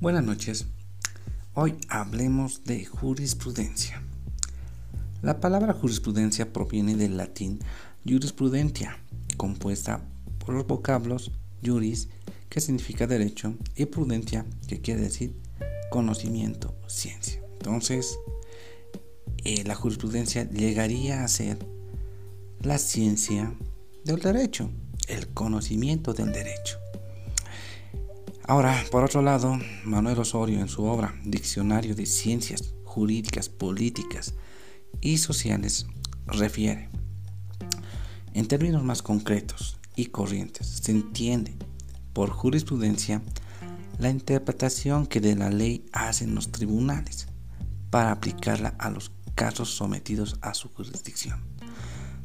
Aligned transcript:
Buenas 0.00 0.22
noches. 0.22 0.66
Hoy 1.54 1.74
hablemos 1.88 2.62
de 2.62 2.84
jurisprudencia. 2.84 4.00
La 5.22 5.40
palabra 5.40 5.72
jurisprudencia 5.72 6.52
proviene 6.52 6.94
del 6.94 7.16
latín 7.16 7.58
jurisprudentia, 8.06 8.96
compuesta 9.36 10.00
por 10.38 10.54
los 10.54 10.68
vocablos 10.68 11.32
juris, 11.66 12.10
que 12.48 12.60
significa 12.60 13.08
derecho, 13.08 13.54
y 13.74 13.86
prudentia, 13.86 14.46
que 14.68 14.80
quiere 14.80 15.00
decir 15.00 15.34
conocimiento, 15.90 16.76
ciencia. 16.86 17.42
Entonces, 17.54 18.20
eh, 19.42 19.64
la 19.64 19.74
jurisprudencia 19.74 20.48
llegaría 20.48 21.24
a 21.24 21.28
ser 21.28 21.58
la 22.62 22.78
ciencia 22.78 23.52
del 24.04 24.20
derecho, 24.20 24.70
el 25.08 25.26
conocimiento 25.26 26.14
del 26.14 26.30
derecho. 26.30 26.78
Ahora, 28.48 28.82
por 28.90 29.04
otro 29.04 29.20
lado, 29.20 29.58
Manuel 29.84 30.18
Osorio 30.20 30.58
en 30.58 30.68
su 30.68 30.82
obra 30.84 31.14
Diccionario 31.22 31.94
de 31.94 32.06
Ciencias 32.06 32.72
Jurídicas, 32.82 33.50
Políticas 33.50 34.32
y 35.02 35.18
Sociales 35.18 35.86
refiere, 36.24 36.88
en 38.32 38.48
términos 38.48 38.82
más 38.82 39.02
concretos 39.02 39.78
y 39.96 40.06
corrientes, 40.06 40.66
se 40.66 40.92
entiende 40.92 41.58
por 42.14 42.30
jurisprudencia 42.30 43.20
la 43.98 44.08
interpretación 44.08 45.06
que 45.06 45.20
de 45.20 45.36
la 45.36 45.50
ley 45.50 45.84
hacen 45.92 46.34
los 46.34 46.50
tribunales 46.50 47.26
para 47.90 48.12
aplicarla 48.12 48.74
a 48.78 48.88
los 48.88 49.12
casos 49.34 49.74
sometidos 49.74 50.38
a 50.40 50.54
su 50.54 50.70
jurisdicción. 50.70 51.44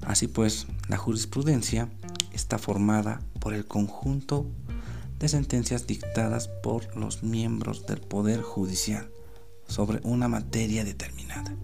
Así 0.08 0.27
pues, 0.27 0.68
la 0.88 0.96
jurisprudencia 0.96 1.90
está 2.32 2.58
formada 2.58 3.20
por 3.41 3.54
el 3.54 3.66
conjunto 3.66 4.48
de 5.23 5.30
sentencias 5.30 5.88
dictadas 5.88 6.49
por 6.49 6.98
los 6.98 7.24
miembros 7.24 7.85
del 7.85 8.02
Poder 8.02 8.41
Judicial 8.41 9.10
sobre 9.70 10.02
una 10.04 10.27
materia 10.27 10.84
determinada. 10.84 11.55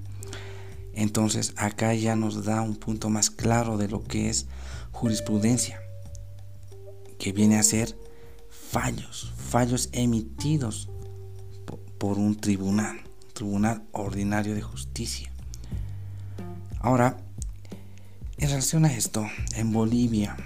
Entonces 0.94 1.52
acá 1.58 1.94
ya 1.94 2.16
nos 2.16 2.46
da 2.46 2.62
un 2.62 2.78
punto 2.78 3.10
más 3.10 3.30
claro 3.30 3.76
de 3.76 3.90
lo 3.90 4.02
que 4.02 4.30
es 4.30 4.46
jurisprudencia, 4.94 5.82
que 7.18 7.34
viene 7.34 7.60
a 7.60 7.64
ser 7.64 7.98
fallos, 8.50 9.34
fallos 9.36 9.90
emitidos 9.92 10.88
por 11.98 12.18
un 12.18 12.38
tribunal, 12.38 13.02
tribunal 13.34 13.84
ordinario 13.92 14.56
de 14.56 14.62
justicia. 14.62 15.34
Ahora, 16.80 17.18
en 18.38 18.48
relación 18.48 18.86
a 18.86 18.94
esto, 18.94 19.28
en 19.58 19.74
Bolivia, 19.74 20.38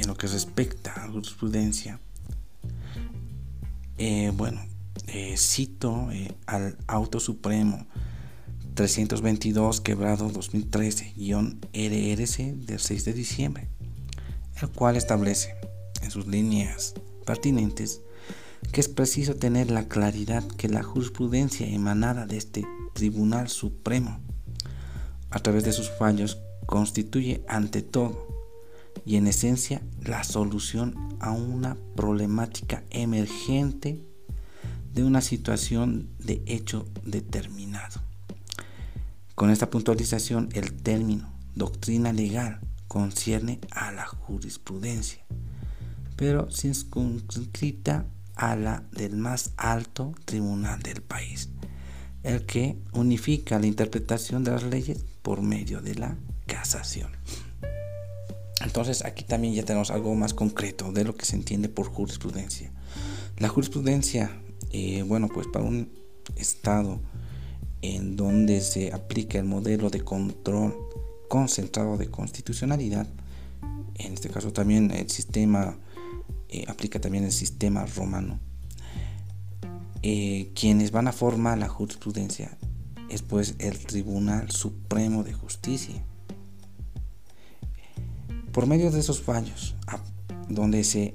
en 0.00 0.08
lo 0.08 0.16
que 0.16 0.26
respecta 0.26 0.94
a 0.94 1.06
jurisprudencia, 1.08 2.00
eh, 3.98 4.32
bueno, 4.34 4.64
eh, 5.08 5.34
cito 5.36 6.10
eh, 6.10 6.34
al 6.46 6.78
Auto 6.86 7.20
Supremo 7.20 7.86
322 8.74 9.82
quebrado 9.82 10.30
2013-RRC 10.30 12.54
del 12.64 12.78
6 12.78 13.04
de 13.04 13.12
diciembre, 13.12 13.68
el 14.62 14.70
cual 14.70 14.96
establece 14.96 15.54
en 16.02 16.10
sus 16.10 16.26
líneas 16.26 16.94
pertinentes 17.26 18.00
que 18.72 18.80
es 18.80 18.88
preciso 18.88 19.36
tener 19.36 19.70
la 19.70 19.86
claridad 19.88 20.42
que 20.44 20.68
la 20.68 20.82
jurisprudencia 20.82 21.66
emanada 21.66 22.24
de 22.26 22.38
este 22.38 22.66
Tribunal 22.94 23.48
Supremo 23.48 24.20
a 25.30 25.40
través 25.40 25.64
de 25.64 25.72
sus 25.72 25.90
fallos 25.90 26.38
constituye 26.66 27.42
ante 27.48 27.82
todo 27.82 28.29
y 29.04 29.16
en 29.16 29.26
esencia 29.26 29.82
la 30.02 30.24
solución 30.24 31.16
a 31.20 31.32
una 31.32 31.76
problemática 31.96 32.84
emergente 32.90 34.04
de 34.92 35.04
una 35.04 35.20
situación 35.20 36.08
de 36.18 36.42
hecho 36.46 36.86
determinado. 37.04 38.00
Con 39.34 39.50
esta 39.50 39.70
puntualización, 39.70 40.48
el 40.52 40.72
término 40.72 41.32
doctrina 41.54 42.12
legal 42.12 42.60
concierne 42.88 43.60
a 43.70 43.92
la 43.92 44.06
jurisprudencia, 44.06 45.24
pero 46.16 46.50
circunscrita 46.50 48.06
a 48.34 48.56
la 48.56 48.82
del 48.92 49.16
más 49.16 49.52
alto 49.56 50.12
tribunal 50.24 50.82
del 50.82 51.02
país, 51.02 51.50
el 52.22 52.44
que 52.46 52.76
unifica 52.92 53.58
la 53.58 53.66
interpretación 53.66 54.44
de 54.44 54.50
las 54.50 54.64
leyes 54.64 55.04
por 55.22 55.42
medio 55.42 55.80
de 55.80 55.94
la 55.94 56.16
casación. 56.46 57.10
Entonces 58.60 59.04
aquí 59.04 59.24
también 59.24 59.54
ya 59.54 59.64
tenemos 59.64 59.90
algo 59.90 60.14
más 60.14 60.34
concreto 60.34 60.92
de 60.92 61.04
lo 61.04 61.16
que 61.16 61.24
se 61.24 61.36
entiende 61.36 61.68
por 61.68 61.86
jurisprudencia. 61.86 62.70
La 63.38 63.48
jurisprudencia, 63.48 64.30
eh, 64.70 65.02
bueno, 65.02 65.28
pues 65.28 65.46
para 65.46 65.64
un 65.64 65.90
estado 66.36 67.00
en 67.82 68.16
donde 68.16 68.60
se 68.60 68.92
aplica 68.92 69.38
el 69.38 69.46
modelo 69.46 69.88
de 69.88 70.02
control 70.02 70.74
concentrado 71.28 71.96
de 71.96 72.10
constitucionalidad, 72.10 73.06
en 73.94 74.12
este 74.12 74.28
caso 74.28 74.52
también 74.52 74.90
el 74.90 75.08
sistema, 75.08 75.78
eh, 76.48 76.64
aplica 76.68 77.00
también 77.00 77.24
el 77.24 77.32
sistema 77.32 77.86
romano, 77.86 78.40
eh, 80.02 80.50
quienes 80.54 80.90
van 80.90 81.08
a 81.08 81.12
formar 81.12 81.58
la 81.58 81.68
jurisprudencia 81.68 82.56
es 83.08 83.22
pues 83.22 83.54
el 83.58 83.78
Tribunal 83.78 84.50
Supremo 84.50 85.24
de 85.24 85.32
Justicia 85.32 86.02
por 88.52 88.66
medio 88.66 88.90
de 88.90 89.00
esos 89.00 89.20
fallos, 89.20 89.76
donde 90.48 90.84
se 90.84 91.14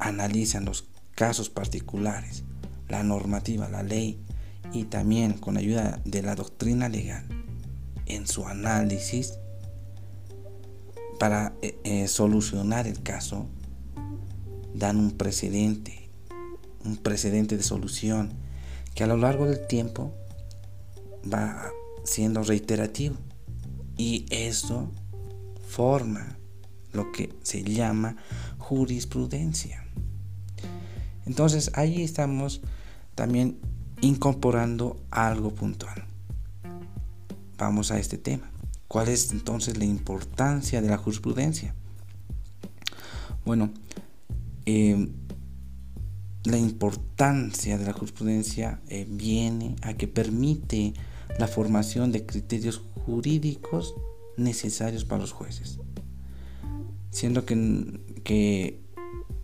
analizan 0.00 0.64
los 0.64 0.88
casos 1.14 1.48
particulares, 1.48 2.44
la 2.88 3.02
normativa, 3.02 3.68
la 3.68 3.82
ley 3.82 4.20
y 4.72 4.84
también 4.84 5.34
con 5.34 5.56
ayuda 5.56 6.00
de 6.04 6.22
la 6.22 6.34
doctrina 6.34 6.88
legal 6.88 7.24
en 8.06 8.26
su 8.26 8.46
análisis 8.46 9.38
para 11.18 11.54
eh, 11.62 11.78
eh, 11.84 12.08
solucionar 12.08 12.86
el 12.86 13.02
caso, 13.02 13.46
dan 14.74 14.98
un 14.98 15.12
precedente, 15.12 16.10
un 16.84 16.96
precedente 16.96 17.56
de 17.56 17.62
solución 17.62 18.32
que 18.94 19.04
a 19.04 19.06
lo 19.06 19.16
largo 19.16 19.46
del 19.46 19.66
tiempo 19.66 20.12
va 21.32 21.70
siendo 22.04 22.42
reiterativo. 22.42 23.16
Y 23.96 24.26
eso 24.30 24.90
forma 25.68 26.36
lo 26.94 27.12
que 27.12 27.34
se 27.42 27.62
llama 27.62 28.16
jurisprudencia. 28.58 29.84
Entonces 31.26 31.70
ahí 31.74 32.02
estamos 32.02 32.62
también 33.14 33.58
incorporando 34.00 34.96
algo 35.10 35.54
puntual. 35.54 36.04
Vamos 37.58 37.90
a 37.90 37.98
este 37.98 38.18
tema. 38.18 38.50
¿Cuál 38.88 39.08
es 39.08 39.32
entonces 39.32 39.78
la 39.78 39.84
importancia 39.84 40.80
de 40.80 40.88
la 40.88 40.98
jurisprudencia? 40.98 41.74
Bueno, 43.44 43.70
eh, 44.66 45.08
la 46.44 46.58
importancia 46.58 47.78
de 47.78 47.86
la 47.86 47.92
jurisprudencia 47.92 48.80
eh, 48.88 49.06
viene 49.08 49.76
a 49.82 49.94
que 49.94 50.08
permite 50.08 50.94
la 51.38 51.48
formación 51.48 52.12
de 52.12 52.26
criterios 52.26 52.82
jurídicos 53.06 53.94
necesarios 54.36 55.04
para 55.04 55.22
los 55.22 55.32
jueces 55.32 55.78
siendo 57.14 57.46
que, 57.46 58.80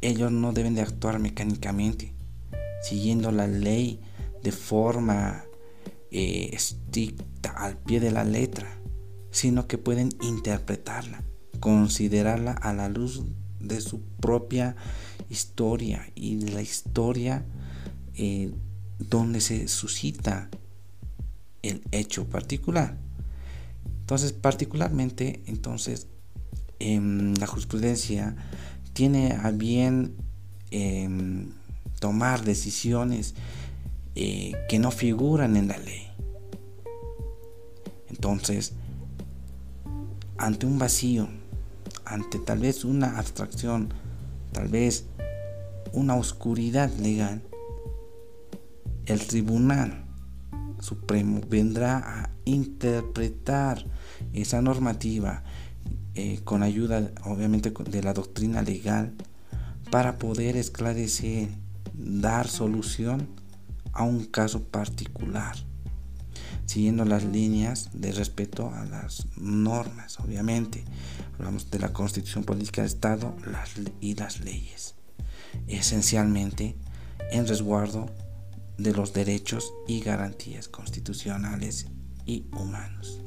ellos 0.03 0.33
no 0.33 0.53
deben 0.53 0.75
de 0.75 0.81
actuar 0.81 1.19
mecánicamente, 1.19 2.15
siguiendo 2.83 3.31
la 3.31 3.47
ley 3.47 4.01
de 4.43 4.51
forma 4.51 5.45
eh, 6.11 6.51
estricta 6.53 7.51
al 7.51 7.77
pie 7.77 8.01
de 8.01 8.11
la 8.11 8.25
letra, 8.25 8.67
sino 9.31 9.69
que 9.69 9.79
pueden 9.79 10.09
interpretarla, 10.23 11.23
considerarla 11.61 12.53
a 12.53 12.73
la 12.73 12.89
luz 12.89 13.23
de 13.61 13.81
su 13.81 14.01
propia 14.01 14.75
historia 15.29 16.11
y 16.15 16.37
de 16.37 16.51
la 16.53 16.63
historia 16.63 17.45
eh, 18.15 18.53
donde 18.99 19.41
se 19.41 19.69
suscita 19.69 20.49
el 21.63 21.83
hecho 21.93 22.27
particular. 22.27 22.97
Entonces, 24.01 24.33
particularmente, 24.33 25.43
entonces, 25.47 26.09
Em, 26.81 27.35
la 27.35 27.47
jurisprudencia 27.47 28.35
tiene 28.95 29.33
a 29.33 29.51
bien 29.51 30.17
em, 30.71 31.51
tomar 32.01 32.43
decisiones 32.43 33.35
eh, 34.15 34.53
que 34.69 34.79
no 34.79 34.91
figuran 34.91 35.57
en 35.57 35.69
la 35.69 35.77
ley. 35.77 36.09
Entonces, 38.09 38.73
ante 40.39 40.65
un 40.65 40.79
vacío, 40.79 41.29
ante 42.07 42.39
tal 42.39 42.61
vez 42.61 42.85
una 42.85 43.19
abstracción, 43.19 43.93
tal 44.53 44.69
vez 44.69 45.05
una 45.93 46.17
oscuridad 46.17 46.91
legal, 46.95 47.43
el 49.05 49.27
Tribunal 49.27 50.07
Supremo 50.81 51.43
vendrá 51.47 51.99
a 51.99 52.31
interpretar 52.47 53.85
esa 54.33 54.63
normativa 54.63 55.45
eh, 56.15 56.41
con 56.45 56.63
ayuda 56.63 57.13
obviamente 57.25 57.71
de 57.71 58.03
la 58.03 58.13
doctrina 58.13 58.63
legal 58.63 59.15
para 59.91 60.19
poder 60.19 60.57
esclarecer 60.57 61.49
dar 61.95 62.49
solución 62.49 63.29
a 63.93 64.05
un 64.05 64.25
caso 64.25 64.65
particular, 64.65 65.57
siguiendo 66.67 67.05
las 67.05 67.25
líneas 67.25 67.91
de 67.93 68.13
respeto 68.13 68.73
a 68.73 68.85
las 68.85 69.27
normas, 69.37 70.19
obviamente. 70.21 70.85
Hablamos 71.35 71.71
de 71.71 71.79
la 71.79 71.93
constitución 71.93 72.45
política 72.45 72.83
del 72.83 72.91
Estado 72.91 73.35
y 74.01 74.15
las 74.15 74.41
leyes, 74.41 74.95
esencialmente 75.67 76.77
en 77.31 77.47
resguardo 77.47 78.07
de 78.79 78.93
los 78.93 79.13
derechos 79.13 79.73
y 79.87 80.01
garantías 80.01 80.69
constitucionales 80.69 81.87
y 82.27 82.47
humanos. 82.53 83.21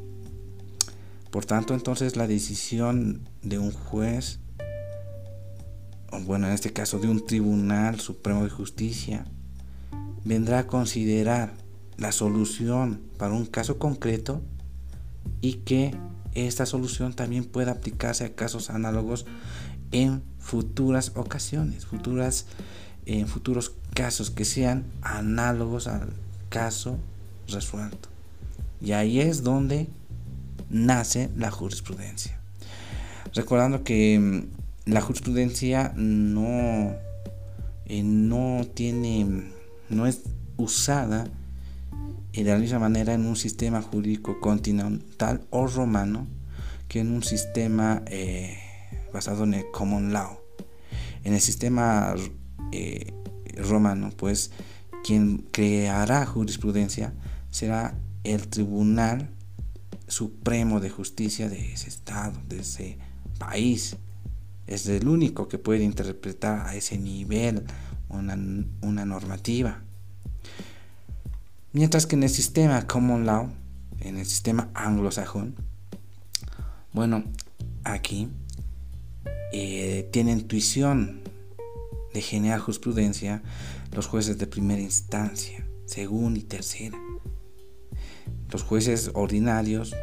Por 1.33 1.45
tanto, 1.45 1.73
entonces 1.73 2.15
la 2.15 2.27
decisión 2.27 3.27
de 3.41 3.57
un 3.57 3.71
juez, 3.71 4.37
o 6.11 6.19
bueno, 6.19 6.45
en 6.45 6.53
este 6.53 6.71
caso 6.71 6.99
de 6.99 7.07
un 7.07 7.25
tribunal 7.25 7.99
supremo 7.99 8.43
de 8.43 8.51
justicia, 8.51 9.25
vendrá 10.23 10.59
a 10.59 10.67
considerar 10.67 11.55
la 11.97 12.11
solución 12.11 13.01
para 13.17 13.33
un 13.33 13.47
caso 13.47 13.79
concreto 13.79 14.43
y 15.41 15.53
que 15.53 15.95
esta 16.35 16.67
solución 16.67 17.15
también 17.15 17.45
pueda 17.45 17.71
aplicarse 17.71 18.25
a 18.25 18.35
casos 18.35 18.69
análogos 18.69 19.25
en 19.91 20.21
futuras 20.37 21.13
ocasiones, 21.15 21.87
futuras, 21.87 22.45
en 23.07 23.27
futuros 23.27 23.73
casos 23.95 24.29
que 24.29 24.45
sean 24.45 24.85
análogos 25.01 25.87
al 25.87 26.13
caso 26.49 26.99
resuelto. 27.47 28.09
Y 28.79 28.91
ahí 28.91 29.19
es 29.19 29.41
donde 29.41 29.89
nace 30.73 31.29
la 31.37 31.51
jurisprudencia. 31.51 32.37
Recordando 33.33 33.83
que 33.83 34.19
mm, 34.19 34.91
la 34.91 34.99
jurisprudencia 34.99 35.93
no, 35.95 36.93
eh, 37.85 38.03
no 38.03 38.65
tiene, 38.73 39.45
no 39.89 40.05
es 40.05 40.23
usada 40.57 41.27
de 42.33 42.43
la 42.43 42.57
misma 42.57 42.79
manera 42.79 43.13
en 43.13 43.25
un 43.25 43.35
sistema 43.35 43.81
jurídico 43.81 44.39
continental 44.39 45.41
o 45.51 45.67
romano 45.67 46.27
que 46.87 46.99
en 46.99 47.11
un 47.11 47.23
sistema 47.23 48.01
eh, 48.07 48.57
basado 49.13 49.43
en 49.43 49.53
el 49.53 49.65
common 49.71 50.11
law. 50.11 50.39
En 51.23 51.33
el 51.33 51.41
sistema 51.41 52.15
eh, 52.71 53.13
romano, 53.55 54.09
pues 54.17 54.51
quien 55.03 55.45
creará 55.51 56.25
jurisprudencia 56.25 57.13
será 57.51 57.95
el 58.23 58.47
Tribunal 58.47 59.29
Supremo 60.07 60.79
de 60.79 60.89
Justicia 60.89 61.49
de 61.49 61.73
ese 61.73 61.89
estado, 61.89 62.39
de 62.47 62.59
ese 62.59 62.97
país. 63.37 63.97
Es 64.67 64.87
el 64.87 65.07
único 65.07 65.47
que 65.47 65.57
puede 65.57 65.83
interpretar 65.83 66.67
a 66.67 66.75
ese 66.75 66.97
nivel 66.97 67.65
una, 68.09 69.05
normativa. 69.05 69.81
Mientras 71.71 72.05
que 72.05 72.15
en 72.15 72.23
el 72.23 72.29
sistema 72.29 72.85
Common 72.87 73.25
Law, 73.25 73.49
en 73.99 74.17
el 74.17 74.25
sistema 74.25 74.69
anglosajón, 74.73 75.55
bueno, 76.93 77.23
aquí 77.83 78.29
eh, 79.51 80.07
tiene 80.11 80.31
intuición 80.31 81.21
de 82.13 82.21
generar 82.21 82.59
jurisprudencia 82.59 83.41
los 83.91 84.07
jueces 84.07 84.37
de 84.37 84.47
primera 84.47 84.81
instancia, 84.81 85.65
segunda 85.85 86.39
y 86.39 86.43
tercera. 86.43 86.97
Los 88.53 88.63
jueces 88.63 89.09
ordinarios 89.15 89.95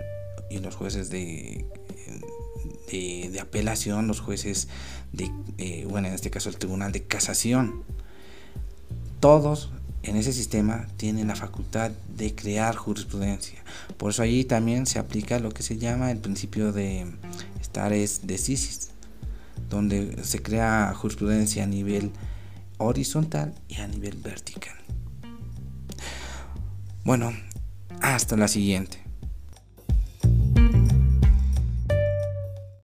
y 0.51 0.59
los 0.59 0.75
jueces 0.75 1.09
de, 1.09 1.65
de, 2.91 3.41
apelación, 3.41 4.09
los 4.09 4.19
jueces 4.21 4.67
de, 5.13 5.31
eh, 5.59 5.87
bueno, 5.89 6.09
en 6.09 6.15
este 6.15 6.31
caso 6.31 6.49
el 6.49 6.57
tribunal 6.57 6.91
de 6.91 7.05
casación, 7.05 7.85
todos 9.21 9.71
en 10.03 10.17
ese 10.17 10.33
sistema 10.33 10.89
tienen 10.97 11.29
la 11.29 11.37
facultad 11.37 11.93
de 12.17 12.35
crear 12.35 12.75
jurisprudencia. 12.75 13.63
Por 13.97 14.11
eso 14.11 14.23
allí 14.23 14.45
también 14.45 14.87
se 14.87 14.99
aplica 14.99 15.39
lo 15.39 15.51
que 15.51 15.63
se 15.63 15.79
llama 15.79 16.11
el 16.11 16.19
principio 16.19 16.73
de 16.73 17.07
stare 17.63 18.05
decisis, 18.25 18.91
donde 19.69 20.25
se 20.25 20.43
crea 20.43 20.93
jurisprudencia 20.97 21.65
a 21.65 21.67
nivel 21.67 22.11
horizontal 22.79 23.55
y 23.69 23.77
a 23.77 23.87
nivel 23.87 24.17
vertical. 24.17 24.75
Bueno, 27.05 27.33
hasta 28.01 28.37
la 28.37 28.49
siguiente. 28.49 29.00